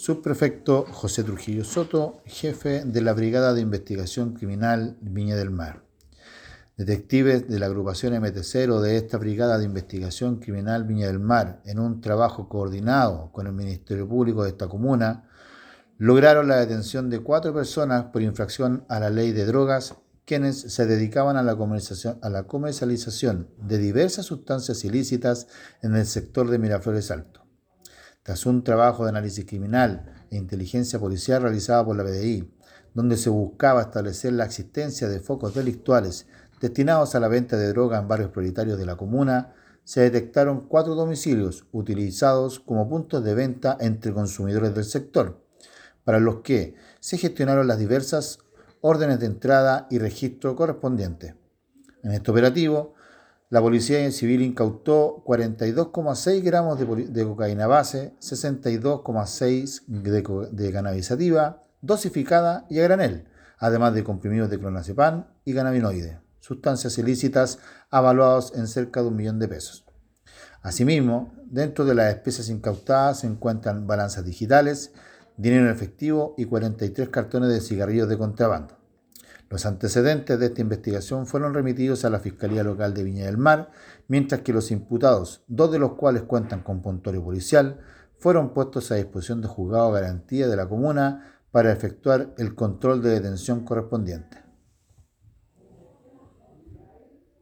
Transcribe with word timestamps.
Subprefecto 0.00 0.86
José 0.90 1.24
Trujillo 1.24 1.62
Soto, 1.62 2.22
jefe 2.24 2.86
de 2.86 3.02
la 3.02 3.12
Brigada 3.12 3.52
de 3.52 3.60
Investigación 3.60 4.32
Criminal 4.32 4.96
Viña 5.02 5.36
del 5.36 5.50
Mar. 5.50 5.82
Detectives 6.78 7.46
de 7.48 7.58
la 7.58 7.66
agrupación 7.66 8.14
MT0 8.14 8.80
de 8.80 8.96
esta 8.96 9.18
Brigada 9.18 9.58
de 9.58 9.66
Investigación 9.66 10.36
Criminal 10.36 10.84
Viña 10.84 11.08
del 11.08 11.18
Mar, 11.18 11.60
en 11.66 11.78
un 11.78 12.00
trabajo 12.00 12.48
coordinado 12.48 13.30
con 13.30 13.46
el 13.46 13.52
Ministerio 13.52 14.08
Público 14.08 14.42
de 14.42 14.48
esta 14.48 14.68
comuna, 14.68 15.28
lograron 15.98 16.48
la 16.48 16.56
detención 16.56 17.10
de 17.10 17.20
cuatro 17.20 17.52
personas 17.52 18.04
por 18.04 18.22
infracción 18.22 18.86
a 18.88 19.00
la 19.00 19.10
ley 19.10 19.32
de 19.32 19.44
drogas, 19.44 19.96
quienes 20.24 20.62
se 20.62 20.86
dedicaban 20.86 21.36
a 21.36 21.42
la 21.42 21.56
comercialización, 21.56 22.18
a 22.22 22.30
la 22.30 22.44
comercialización 22.44 23.50
de 23.58 23.76
diversas 23.76 24.24
sustancias 24.24 24.82
ilícitas 24.82 25.46
en 25.82 25.94
el 25.94 26.06
sector 26.06 26.48
de 26.48 26.58
Miraflores 26.58 27.10
Alto. 27.10 27.39
Tras 28.22 28.44
un 28.44 28.62
trabajo 28.62 29.04
de 29.04 29.10
análisis 29.10 29.46
criminal 29.46 30.26
e 30.30 30.36
inteligencia 30.36 30.98
policial 30.98 31.42
realizado 31.42 31.86
por 31.86 31.96
la 31.96 32.04
PDI, 32.04 32.52
donde 32.92 33.16
se 33.16 33.30
buscaba 33.30 33.82
establecer 33.82 34.34
la 34.34 34.44
existencia 34.44 35.08
de 35.08 35.20
focos 35.20 35.54
delictuales 35.54 36.26
destinados 36.60 37.14
a 37.14 37.20
la 37.20 37.28
venta 37.28 37.56
de 37.56 37.68
droga 37.68 37.98
en 37.98 38.08
barrios 38.08 38.30
prioritarios 38.30 38.78
de 38.78 38.84
la 38.84 38.96
comuna, 38.96 39.54
se 39.84 40.02
detectaron 40.02 40.68
cuatro 40.68 40.94
domicilios 40.94 41.66
utilizados 41.72 42.60
como 42.60 42.88
puntos 42.88 43.24
de 43.24 43.34
venta 43.34 43.78
entre 43.80 44.12
consumidores 44.12 44.74
del 44.74 44.84
sector, 44.84 45.42
para 46.04 46.20
los 46.20 46.42
que 46.42 46.74
se 47.00 47.16
gestionaron 47.16 47.66
las 47.66 47.78
diversas 47.78 48.38
órdenes 48.82 49.18
de 49.20 49.26
entrada 49.26 49.86
y 49.90 49.98
registro 49.98 50.54
correspondientes. 50.54 51.34
En 52.02 52.12
este 52.12 52.30
operativo 52.30 52.94
la 53.50 53.60
Policía 53.60 54.08
Civil 54.12 54.42
incautó 54.42 55.24
42,6 55.26 56.40
gramos 56.40 56.78
de, 56.78 57.24
cocaína 57.24 57.66
base, 57.66 58.14
62,6 58.20 59.86
de, 59.86 60.48
de 60.52 60.72
cannabisativa, 60.72 61.60
dosificada 61.80 62.64
y 62.70 62.78
a 62.78 62.84
granel, 62.84 63.26
además 63.58 63.92
de 63.94 64.04
comprimidos 64.04 64.50
de 64.50 64.60
clonazepam 64.60 65.26
y 65.44 65.52
cannabinoide, 65.52 66.20
sustancias 66.38 66.96
ilícitas 66.98 67.58
avaluados 67.90 68.52
en 68.54 68.68
cerca 68.68 69.02
de 69.02 69.08
un 69.08 69.16
millón 69.16 69.40
de 69.40 69.48
pesos. 69.48 69.84
Asimismo, 70.62 71.34
dentro 71.44 71.84
de 71.84 71.96
las 71.96 72.14
especies 72.14 72.50
incautadas 72.50 73.20
se 73.20 73.26
encuentran 73.26 73.84
balanzas 73.84 74.24
digitales, 74.24 74.92
dinero 75.36 75.64
en 75.64 75.72
efectivo 75.72 76.36
y 76.38 76.44
43 76.44 77.08
cartones 77.08 77.48
de 77.50 77.60
cigarrillos 77.60 78.08
de 78.08 78.16
contrabando. 78.16 78.79
Los 79.50 79.66
antecedentes 79.66 80.38
de 80.38 80.46
esta 80.46 80.60
investigación 80.60 81.26
fueron 81.26 81.54
remitidos 81.54 82.04
a 82.04 82.10
la 82.10 82.20
Fiscalía 82.20 82.62
Local 82.62 82.94
de 82.94 83.02
Viña 83.02 83.26
del 83.26 83.36
Mar, 83.36 83.72
mientras 84.06 84.42
que 84.42 84.52
los 84.52 84.70
imputados, 84.70 85.42
dos 85.48 85.72
de 85.72 85.80
los 85.80 85.94
cuales 85.94 86.22
cuentan 86.22 86.62
con 86.62 86.82
puntorio 86.82 87.24
policial, 87.24 87.80
fueron 88.16 88.54
puestos 88.54 88.92
a 88.92 88.94
disposición 88.94 89.42
de 89.42 89.48
juzgado 89.48 89.90
garantía 89.90 90.46
de 90.46 90.54
la 90.54 90.68
comuna 90.68 91.40
para 91.50 91.72
efectuar 91.72 92.32
el 92.38 92.54
control 92.54 93.02
de 93.02 93.10
detención 93.10 93.64
correspondiente. 93.64 94.49